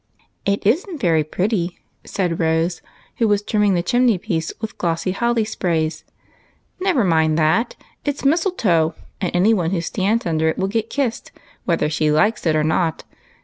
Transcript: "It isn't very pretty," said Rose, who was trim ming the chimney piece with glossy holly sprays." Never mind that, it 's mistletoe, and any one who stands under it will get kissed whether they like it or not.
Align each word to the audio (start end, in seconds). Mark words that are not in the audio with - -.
"It 0.45 0.65
isn't 0.65 0.99
very 0.99 1.23
pretty," 1.23 1.77
said 2.03 2.39
Rose, 2.39 2.81
who 3.17 3.27
was 3.27 3.43
trim 3.43 3.61
ming 3.61 3.73
the 3.75 3.83
chimney 3.83 4.17
piece 4.17 4.51
with 4.59 4.79
glossy 4.79 5.11
holly 5.11 5.45
sprays." 5.45 6.03
Never 6.81 7.03
mind 7.03 7.37
that, 7.37 7.75
it 8.03 8.17
's 8.17 8.25
mistletoe, 8.25 8.95
and 9.21 9.29
any 9.35 9.53
one 9.53 9.69
who 9.69 9.81
stands 9.81 10.25
under 10.25 10.47
it 10.49 10.57
will 10.57 10.69
get 10.69 10.89
kissed 10.89 11.31
whether 11.65 11.87
they 11.87 12.09
like 12.09 12.43
it 12.47 12.55
or 12.55 12.63
not. 12.63 13.03